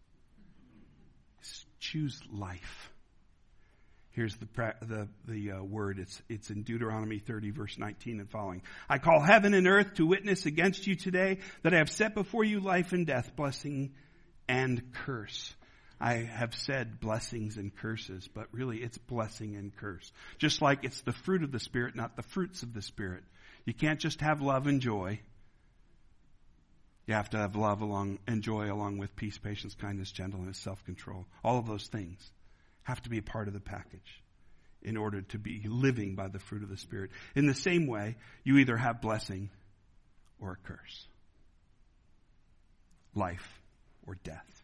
[1.79, 2.91] Choose life.
[4.19, 4.49] Here's the,
[4.81, 5.97] the, the uh, word.
[5.97, 8.63] It's, it's in Deuteronomy 30 verse 19 and following.
[8.89, 12.43] I call heaven and earth to witness against you today that I have set before
[12.43, 13.93] you life and death, blessing
[14.49, 15.55] and curse.
[16.01, 20.11] I have said blessings and curses, but really it's blessing and curse.
[20.37, 23.23] Just like it's the fruit of the Spirit, not the fruits of the Spirit.
[23.63, 25.21] You can't just have love and joy.
[27.05, 31.25] You have to have love along and joy along with peace, patience, kindness, gentleness, self-control.
[31.41, 32.29] All of those things
[32.89, 34.23] have to be a part of the package
[34.81, 37.11] in order to be living by the fruit of the Spirit.
[37.35, 39.51] In the same way, you either have blessing
[40.39, 41.07] or a curse.
[43.13, 43.61] Life
[44.07, 44.63] or death.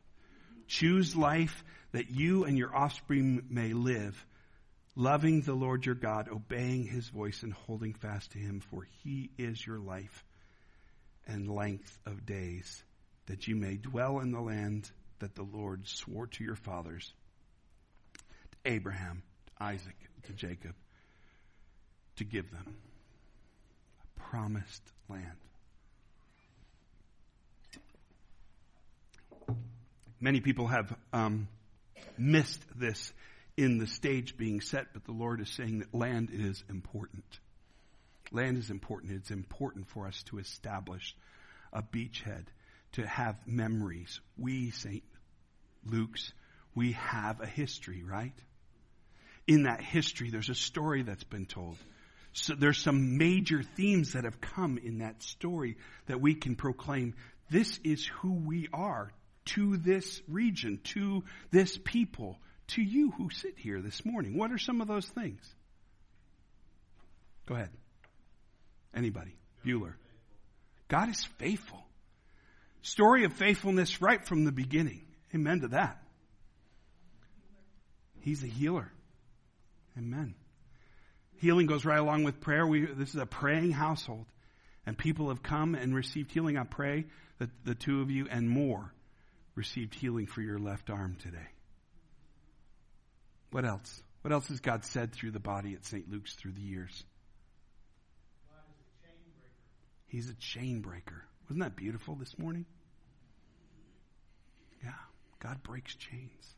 [0.67, 4.25] Choose life that you and your offspring may live,
[4.95, 9.29] loving the Lord your God, obeying his voice, and holding fast to him, for he
[9.37, 10.23] is your life
[11.27, 12.83] and length of days,
[13.27, 17.13] that you may dwell in the land that the Lord swore to your fathers,
[18.65, 20.73] Abraham, to Isaac, to Jacob,
[22.17, 22.75] to give them
[24.01, 25.37] a promised land.
[30.19, 31.47] Many people have um,
[32.17, 33.13] missed this
[33.57, 37.25] in the stage being set, but the Lord is saying that land is important.
[38.31, 39.11] Land is important.
[39.11, 41.15] It's important for us to establish
[41.71, 42.45] a beachhead,
[42.93, 44.19] to have memories.
[44.37, 45.03] We, St.
[45.85, 46.33] Luke's,
[46.73, 48.33] we have a history, right?
[49.47, 51.77] In that history, there's a story that's been told.
[52.33, 55.77] So there's some major themes that have come in that story
[56.07, 57.15] that we can proclaim.
[57.49, 59.11] This is who we are
[59.45, 64.37] to this region, to this people, to you who sit here this morning?
[64.37, 65.41] What are some of those things?
[67.45, 67.69] Go ahead.
[68.93, 69.35] Anybody?
[69.63, 69.93] Bueller.
[70.87, 71.83] God is faithful.
[72.81, 75.01] Story of faithfulness right from the beginning.
[75.33, 76.01] Amen to that.
[78.21, 78.91] He's a healer.
[79.97, 80.35] Amen.
[81.37, 82.65] Healing goes right along with prayer.
[82.65, 84.25] We, this is a praying household.
[84.85, 86.57] And people have come and received healing.
[86.57, 87.05] I pray
[87.39, 88.93] that the two of you and more
[89.55, 91.47] received healing for your left arm today.
[93.51, 94.01] What else?
[94.21, 96.09] What else has God said through the body at St.
[96.09, 97.03] Luke's through the years?
[100.07, 101.23] He's a chain breaker.
[101.43, 102.65] Wasn't that beautiful this morning?
[104.83, 104.91] Yeah,
[105.39, 106.54] God breaks chains.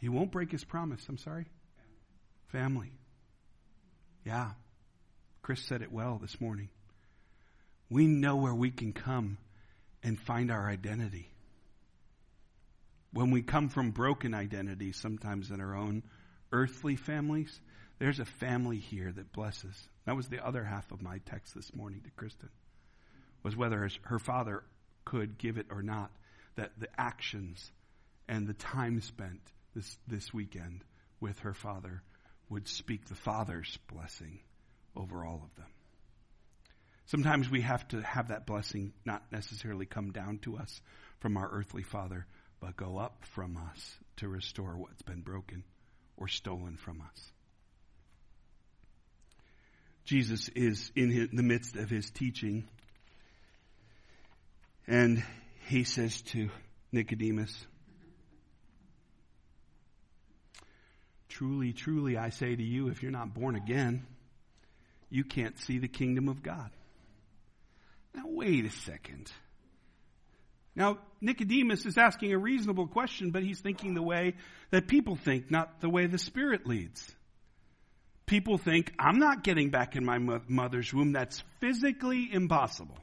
[0.00, 1.04] He won't break his promise.
[1.08, 1.46] I'm sorry.
[2.48, 2.92] Family.
[4.24, 4.50] Yeah.
[5.42, 6.70] Chris said it well this morning.
[7.90, 9.38] We know where we can come
[10.02, 11.28] and find our identity.
[13.12, 16.04] When we come from broken identities, sometimes in our own
[16.52, 17.60] earthly families,
[17.98, 19.88] there's a family here that blesses.
[20.06, 22.48] That was the other half of my text this morning to Kristen,
[23.42, 24.62] was whether her father
[25.04, 26.10] could give it or not,
[26.54, 27.70] that the actions
[28.28, 29.40] and the time spent
[29.74, 30.84] this, this weekend
[31.20, 32.02] with her father
[32.48, 34.40] would speak the father's blessing
[34.96, 35.72] over all of them.
[37.06, 40.80] Sometimes we have to have that blessing not necessarily come down to us
[41.18, 42.26] from our earthly father,
[42.60, 45.64] but go up from us to restore what's been broken
[46.16, 47.32] or stolen from us.
[50.04, 52.64] Jesus is in his, the midst of his teaching,
[54.86, 55.22] and
[55.68, 56.50] he says to
[56.92, 57.66] Nicodemus,
[61.30, 64.04] Truly, truly, I say to you, if you're not born again,
[65.08, 66.70] you can't see the kingdom of God.
[68.14, 69.30] Now, wait a second.
[70.74, 74.34] Now, Nicodemus is asking a reasonable question, but he's thinking the way
[74.70, 77.14] that people think, not the way the Spirit leads.
[78.26, 81.12] People think, I'm not getting back in my mother's womb.
[81.12, 82.98] That's physically impossible.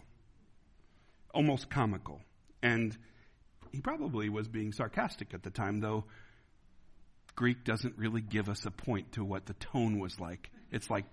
[1.34, 2.22] Almost comical.
[2.62, 2.98] And
[3.72, 6.06] he probably was being sarcastic at the time, though
[7.38, 10.50] Greek doesn't really give us a point to what the tone was like.
[10.72, 11.06] It's like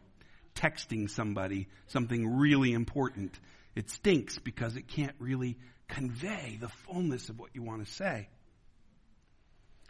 [0.56, 3.38] texting somebody something really important.
[3.76, 8.28] It stinks because it can't really convey the fullness of what you want to say.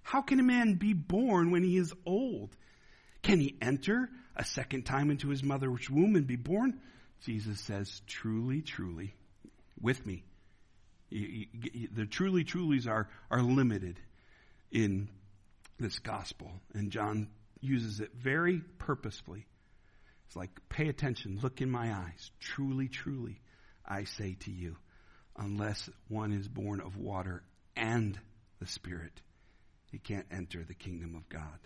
[0.02, 2.54] How can a man be born when he is old?
[3.22, 6.80] Can he enter a second time into his mother's womb and be born?
[7.24, 9.14] Jesus says, truly, truly,
[9.80, 10.24] with me.
[11.10, 14.00] The truly, trulies are, are limited
[14.72, 15.08] in
[15.78, 16.50] this gospel.
[16.74, 17.28] And John
[17.60, 19.46] uses it very purposefully.
[20.26, 22.30] It's like, pay attention, look in my eyes.
[22.40, 23.40] Truly, truly,
[23.86, 24.76] I say to you,
[25.36, 27.42] unless one is born of water
[27.76, 28.18] and
[28.60, 29.20] the Spirit,
[29.90, 31.58] he can't enter the kingdom of God.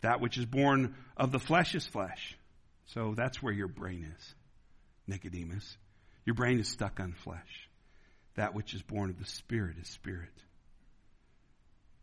[0.00, 2.36] That which is born of the flesh is flesh.
[2.86, 4.34] So that's where your brain is,
[5.06, 5.76] Nicodemus.
[6.24, 7.68] Your brain is stuck on flesh.
[8.36, 10.28] That which is born of the Spirit is spirit.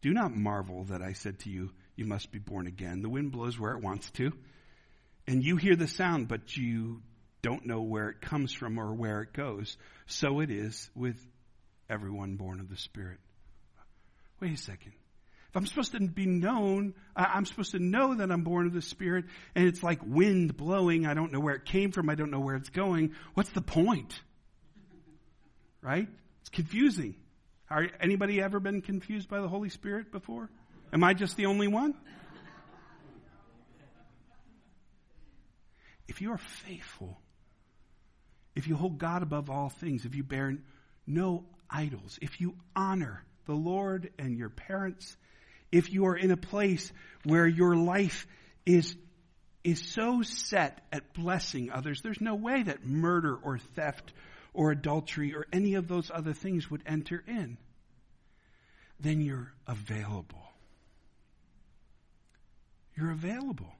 [0.05, 3.01] Do not marvel that I said to you, You must be born again.
[3.01, 4.31] The wind blows where it wants to,
[5.25, 7.01] and you hear the sound, but you
[7.41, 9.75] don't know where it comes from or where it goes.
[10.05, 11.17] So it is with
[11.89, 13.17] everyone born of the Spirit.
[14.39, 14.91] Wait a second.
[15.49, 18.83] If I'm supposed to be known, I'm supposed to know that I'm born of the
[18.83, 21.07] Spirit, and it's like wind blowing.
[21.07, 22.11] I don't know where it came from.
[22.11, 23.15] I don't know where it's going.
[23.33, 24.21] What's the point?
[25.81, 26.07] Right?
[26.41, 27.15] It's confusing.
[27.69, 30.49] Are anybody ever been confused by the Holy Spirit before?
[30.93, 31.95] Am I just the only one?
[36.07, 37.19] If you are faithful,
[38.55, 40.55] if you hold God above all things, if you bear
[41.07, 45.17] no idols, if you honor the Lord and your parents,
[45.71, 48.27] if you are in a place where your life
[48.65, 48.95] is,
[49.63, 54.13] is so set at blessing others, there's no way that murder or theft
[54.55, 57.57] or adultery or any of those other things would enter in,
[58.99, 60.41] then you're available.
[62.95, 63.73] You're available.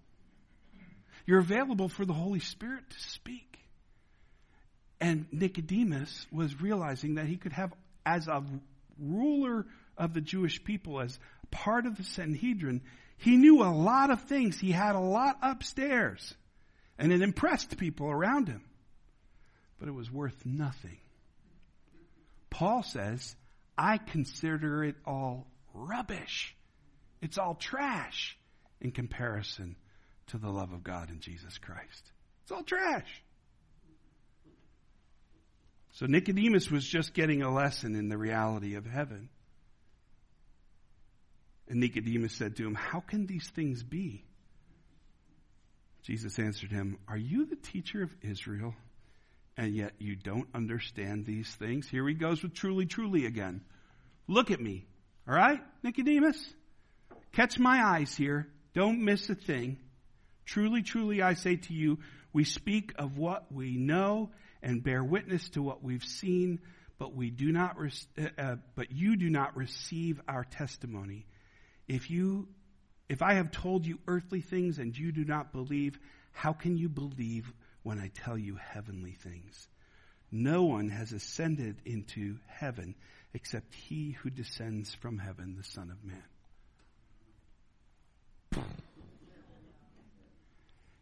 [1.26, 3.60] You're available for the Holy Spirit to speak.
[5.00, 7.74] And Nicodemus was realizing that he could have,
[8.06, 8.44] as a
[9.00, 9.66] ruler
[9.98, 11.18] of the Jewish people, as
[11.52, 12.82] part of the Sanhedrin,
[13.18, 14.60] he knew a lot of things.
[14.60, 16.36] He had a lot upstairs.
[16.98, 18.62] And it impressed people around him
[19.80, 20.98] but it was worth nothing.
[22.50, 23.36] Paul says,
[23.78, 26.56] I consider it all rubbish.
[27.22, 28.38] It's all trash
[28.80, 29.76] in comparison
[30.28, 32.12] to the love of God in Jesus Christ.
[32.44, 33.24] It's all trash.
[35.94, 39.30] So Nicodemus was just getting a lesson in the reality of heaven.
[41.68, 44.26] And Nicodemus said to him, How can these things be?
[46.04, 48.76] Jesus answered him, Are you the teacher of Israel?
[49.58, 51.88] And yet you don't understand these things.
[51.88, 53.62] Here he goes with truly, truly again.
[54.28, 54.86] Look at me.
[55.28, 56.54] All right, Nicodemus?
[57.32, 58.48] Catch my eyes here.
[58.74, 59.78] Don't miss a thing.
[60.46, 62.00] Truly, truly, I say to you,
[62.34, 64.30] we speak of what we know
[64.62, 66.60] and bear witness to what we've seen,
[66.98, 71.26] but we do not, uh, uh, but you do not receive our testimony.
[71.88, 72.48] If you,
[73.10, 75.98] if I have told you earthly things and you do not believe,
[76.32, 77.52] how can you believe
[77.86, 79.68] when I tell you heavenly things.
[80.32, 82.96] No one has ascended into heaven
[83.36, 86.24] except he who descends from heaven, the Son of Man.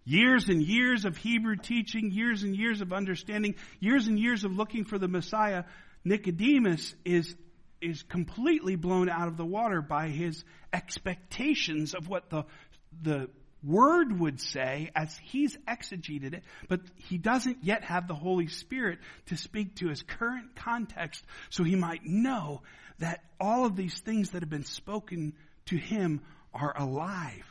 [0.03, 4.51] Years and years of Hebrew teaching, years and years of understanding, years and years of
[4.51, 5.63] looking for the Messiah.
[6.03, 7.33] Nicodemus is,
[7.79, 12.43] is completely blown out of the water by his expectations of what the,
[13.01, 13.29] the
[13.63, 18.99] word would say as he's exegeted it, but he doesn't yet have the Holy Spirit
[19.27, 22.61] to speak to his current context so he might know
[22.99, 25.33] that all of these things that have been spoken
[25.65, 26.21] to him
[26.53, 27.45] are alive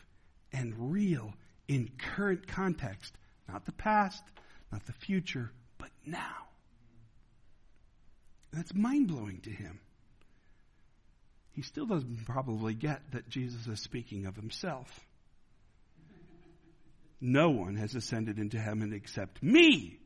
[0.53, 1.35] and real
[1.69, 3.15] in current context.
[3.49, 4.23] Not the past,
[4.71, 6.49] not the future, but now.
[8.53, 9.81] That's mind blowing to him.
[11.53, 15.01] He still doesn't probably get that Jesus is speaking of himself.
[17.25, 20.01] No one has ascended into heaven except me.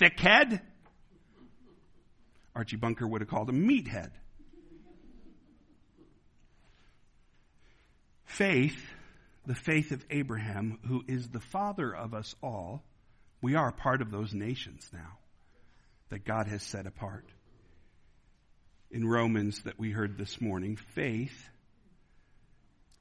[0.00, 0.60] Thickhead.
[2.54, 4.12] Archie Bunker would have called him meathead.
[8.26, 8.80] Faith,
[9.44, 12.84] the faith of Abraham, who is the father of us all,
[13.42, 15.18] we are part of those nations now
[16.10, 17.26] that God has set apart.
[18.92, 21.48] In Romans that we heard this morning, faith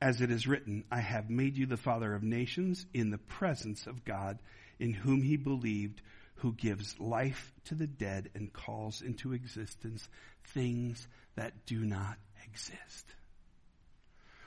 [0.02, 3.88] as it is written, I have made you the father of nations in the presence
[3.88, 4.40] of God,
[4.80, 6.02] in whom he believed,
[6.36, 10.08] who gives life to the dead and calls into existence
[10.54, 13.08] things that do not exist.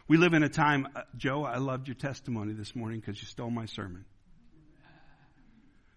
[0.07, 3.27] We live in a time, uh, Joe, I loved your testimony this morning because you
[3.27, 4.05] stole my sermon.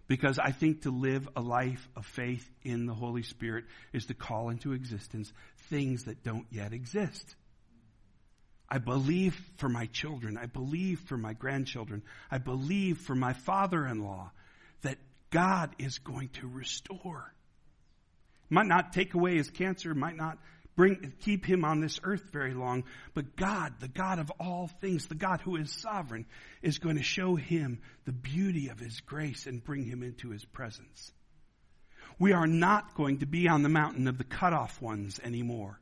[0.06, 4.14] Because I think to live a life of faith in the Holy Spirit is to
[4.14, 5.32] call into existence
[5.70, 7.34] things that don't yet exist.
[8.74, 10.36] I believe for my children.
[10.36, 12.02] I believe for my grandchildren.
[12.28, 14.32] I believe for my father in law
[14.82, 14.98] that
[15.30, 17.32] God is going to restore.
[18.50, 20.38] Might not take away his cancer, might not
[20.74, 22.82] bring, keep him on this earth very long,
[23.14, 26.26] but God, the God of all things, the God who is sovereign,
[26.60, 30.44] is going to show him the beauty of his grace and bring him into his
[30.44, 31.12] presence.
[32.18, 35.78] We are not going to be on the mountain of the cut off ones anymore.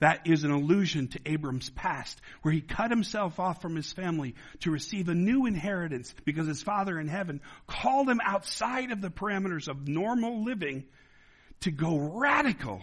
[0.00, 4.36] That is an allusion to Abram's past, where he cut himself off from his family
[4.60, 9.10] to receive a new inheritance because his father in heaven called him outside of the
[9.10, 10.84] parameters of normal living
[11.60, 12.80] to go radical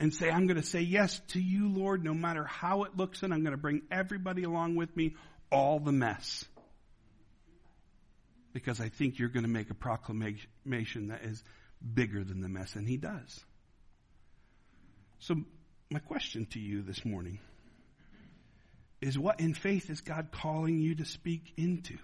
[0.00, 3.22] and say, I'm going to say yes to you, Lord, no matter how it looks,
[3.22, 5.14] and I'm going to bring everybody along with me,
[5.52, 6.44] all the mess.
[8.52, 11.44] Because I think you're going to make a proclamation that is
[11.94, 13.44] bigger than the mess, and he does.
[15.20, 15.36] So
[15.90, 17.38] my question to you this morning
[19.00, 21.98] is what in faith is God calling you to speak into?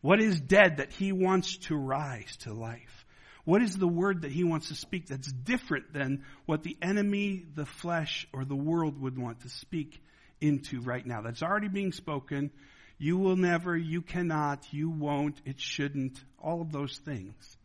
[0.00, 3.06] What is dead that He wants to rise to life?
[3.44, 7.44] What is the word that He wants to speak that's different than what the enemy,
[7.54, 10.02] the flesh, or the world would want to speak
[10.40, 11.20] into right now?
[11.20, 12.50] That's already being spoken.
[12.98, 17.56] You will never, you cannot, you won't, it shouldn't, all of those things.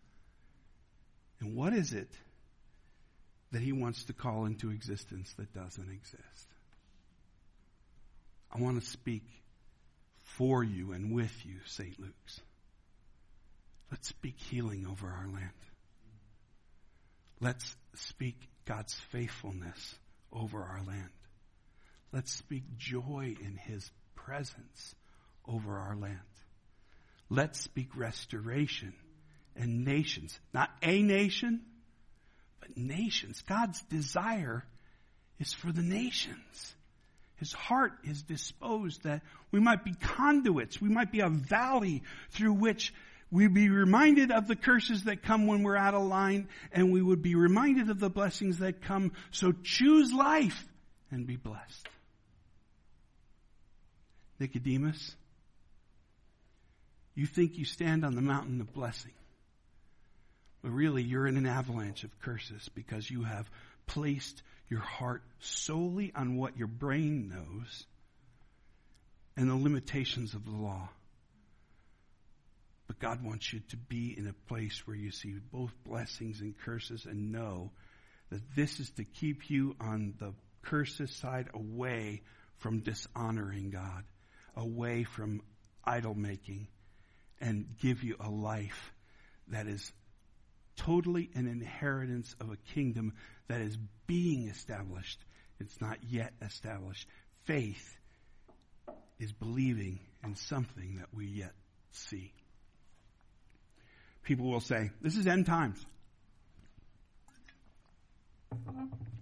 [1.40, 2.10] And what is it
[3.56, 6.50] that he wants to call into existence that doesn't exist.
[8.52, 9.24] I want to speak
[10.24, 11.98] for you and with you, St.
[11.98, 12.42] Luke's.
[13.90, 15.54] Let's speak healing over our land.
[17.40, 18.36] Let's speak
[18.66, 19.96] God's faithfulness
[20.34, 21.12] over our land.
[22.12, 24.96] Let's speak joy in His presence
[25.48, 26.20] over our land.
[27.30, 28.96] Let's speak restoration
[29.56, 30.38] and nations.
[30.54, 31.62] Not a nation,
[32.60, 33.42] but nations.
[33.48, 34.64] God's desire
[35.40, 36.76] is for the nations.
[37.38, 40.82] His heart is disposed that we might be conduits.
[40.82, 42.94] We might be a valley through which
[43.32, 47.02] we be reminded of the curses that come when we're out of line and we
[47.02, 49.12] would be reminded of the blessings that come.
[49.32, 50.66] So choose life
[51.12, 51.90] and be blessed.
[54.40, 55.16] Nicodemus,
[57.16, 59.14] you think you stand on the mountain of blessing.
[60.66, 63.48] But really, you're in an avalanche of curses because you have
[63.86, 67.86] placed your heart solely on what your brain knows
[69.38, 70.90] and the limitations of the law.
[72.88, 76.58] But God wants you to be in a place where you see both blessings and
[76.58, 77.70] curses and know
[78.32, 82.24] that this is to keep you on the curses side away
[82.58, 84.04] from dishonoring God,
[84.56, 85.44] away from
[85.84, 86.70] idol making,
[87.40, 88.92] and give you a life
[89.50, 89.92] that is
[90.78, 93.14] totally an inheritance of a kingdom
[93.48, 95.20] that is being established.
[95.60, 97.08] It's not yet established.
[97.46, 97.96] Faith
[99.20, 101.54] is believing in something that we yet
[101.92, 102.34] see.
[104.24, 105.86] People will say, this is end times.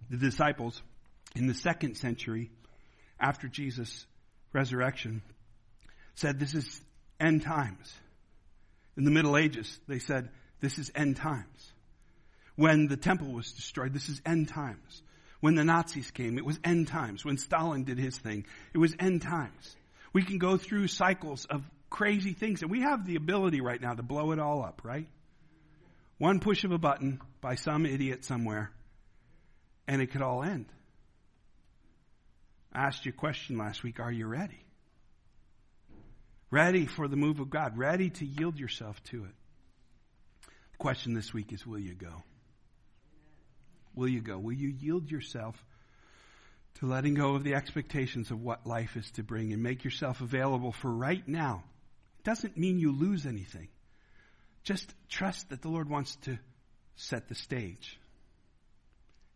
[0.10, 0.82] The disciples
[1.36, 2.52] in the second century
[3.20, 4.06] after Jesus'
[4.54, 5.22] resurrection
[6.16, 6.82] said this is
[7.20, 7.94] end times.
[8.96, 10.30] In the Middle Ages, they said,
[10.64, 11.74] this is end times.
[12.56, 15.02] When the temple was destroyed, this is end times.
[15.42, 17.26] When the Nazis came, it was end times.
[17.26, 19.76] When Stalin did his thing, it was end times.
[20.14, 23.94] We can go through cycles of crazy things, and we have the ability right now
[23.94, 25.08] to blow it all up, right?
[26.18, 28.72] One push of a button by some idiot somewhere,
[29.86, 30.68] and it could all end.
[32.72, 34.64] I asked you a question last week Are you ready?
[36.50, 39.36] Ready for the move of God, ready to yield yourself to it.
[40.84, 42.24] Question this week is Will you go?
[43.96, 44.38] Will you go?
[44.38, 45.56] Will you yield yourself
[46.80, 50.20] to letting go of the expectations of what life is to bring and make yourself
[50.20, 51.64] available for right now?
[52.20, 53.70] It doesn't mean you lose anything.
[54.66, 56.38] Just trust that the Lord wants to
[56.98, 57.98] set the stage.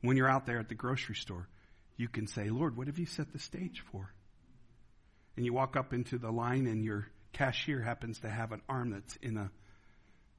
[0.02, 1.48] When you're out there at the grocery store,
[1.96, 4.14] you can say, Lord, what have you set the stage for?
[5.38, 8.90] And you walk up into the line and your cashier happens to have an arm
[8.90, 9.50] that's in a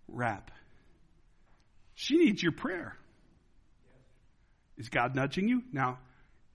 [0.07, 0.51] wrap.
[2.01, 2.97] She needs your prayer.
[4.77, 5.65] Is God nudging you?
[5.73, 5.99] Now,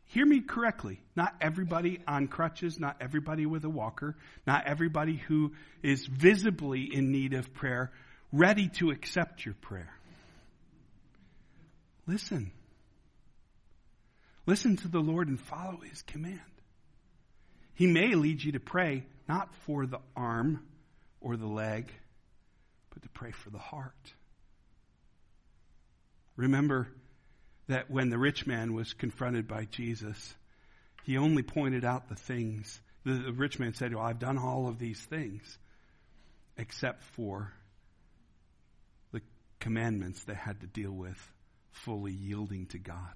[0.06, 1.02] hear me correctly.
[1.18, 4.16] Not everybody on crutches, not everybody with a walker,
[4.48, 7.92] not everybody who is visibly in need of prayer,
[8.32, 9.94] ready to accept your prayer.
[12.08, 12.54] Listen.
[14.46, 16.40] Listen to the Lord and follow his command.
[17.74, 20.64] He may lead you to pray not for the arm
[21.20, 21.92] or the leg,
[22.94, 24.14] but to pray for the heart.
[26.36, 26.88] Remember
[27.68, 30.36] that when the rich man was confronted by Jesus,
[31.04, 32.82] he only pointed out the things.
[33.06, 35.58] The, the rich man said, Well, I've done all of these things,
[36.58, 37.54] except for
[39.12, 39.22] the
[39.60, 41.20] commandments they had to deal with
[41.72, 43.14] fully yielding to God.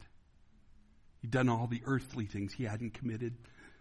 [1.22, 2.54] He'd done all the earthly things.
[2.54, 3.36] He hadn't committed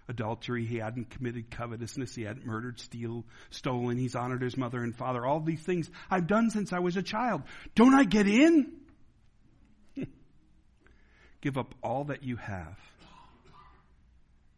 [0.09, 0.64] adultery.
[0.64, 2.14] He hadn't committed covetousness.
[2.14, 3.99] He hadn't murdered, steal, stolen.
[3.99, 5.26] He's honored his mother and father.
[5.26, 7.43] All these things I've done since I was a child.
[7.74, 8.72] Don't I get in?
[11.41, 12.78] Give up all that you have,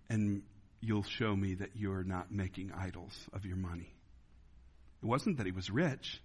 [0.08, 0.42] and
[0.80, 3.92] you'll show me that you're not making idols of your money.
[5.02, 6.20] It wasn't that he was rich,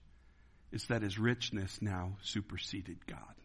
[0.71, 3.35] it's that his richness now superseded God.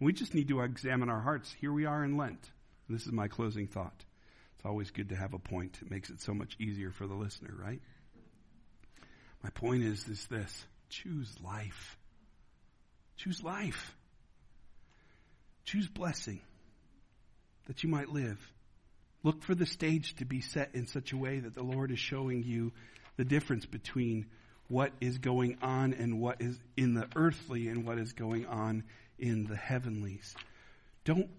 [0.00, 1.54] We just need to examine our hearts.
[1.60, 2.50] Here we are in Lent.
[2.88, 4.04] This is my closing thought.
[4.56, 5.78] It's always good to have a point.
[5.82, 7.80] It makes it so much easier for the listener, right?
[9.42, 10.66] My point is, is this.
[10.88, 11.98] Choose life.
[13.16, 13.94] Choose life.
[15.70, 16.40] Choose blessing
[17.68, 18.40] that you might live.
[19.22, 22.00] Look for the stage to be set in such a way that the Lord is
[22.00, 22.72] showing you
[23.16, 24.26] the difference between
[24.66, 28.82] what is going on and what is in the earthly and what is going on
[29.16, 30.34] in the heavenlies.
[31.04, 31.30] Don't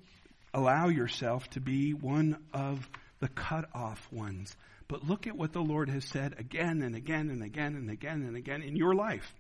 [0.53, 4.55] allow yourself to be one of the cut off ones.
[4.87, 8.21] But look at what the Lord has said again and again and again and again
[8.21, 9.35] and again in your life.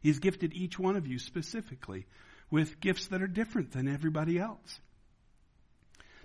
[0.00, 2.06] He's gifted each one of you specifically
[2.50, 4.80] with gifts that are different than everybody else.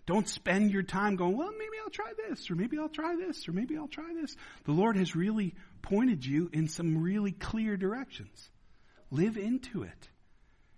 [0.06, 3.48] Don't spend your time going, well, maybe I'll try this, or maybe I'll try this,
[3.48, 4.36] or maybe I'll try this.
[4.66, 8.50] The Lord has really pointed you in some really clear directions.
[9.10, 10.10] Live into it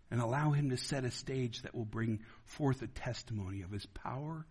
[0.09, 3.85] and allow Him to set a stage that will bring forth a testimony of His
[3.85, 4.45] power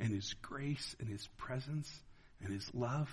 [0.00, 1.90] and His grace and His presence
[2.42, 3.10] and His love.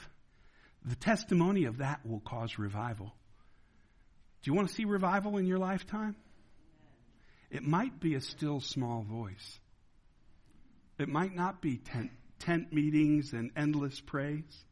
[0.85, 3.13] The testimony of that will cause revival.
[4.41, 6.15] Do you want to see revival in your lifetime?
[7.49, 9.59] It might be a still small voice.
[10.99, 14.65] It might not be tent, tent meetings and endless praise.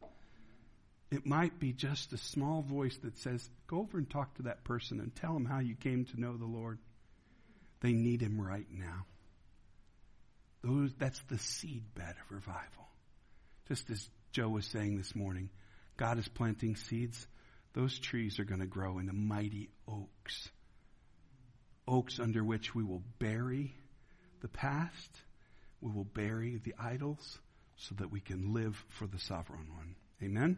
[1.10, 4.64] It might be just a small voice that says, Go over and talk to that
[4.64, 6.78] person and tell them how you came to know the Lord.
[7.80, 9.06] They need Him right now.
[10.62, 12.88] Those, that's the seed bed of revival.
[13.68, 15.50] Just as Joe was saying this morning,
[15.96, 17.26] God is planting seeds.
[17.72, 20.50] Those trees are going to grow into mighty oaks
[21.88, 23.74] oaks under which we will bury
[24.40, 25.22] the past,
[25.80, 27.38] we will bury the idols,
[27.76, 29.94] so that we can live for the sovereign one.
[30.22, 30.56] Amen?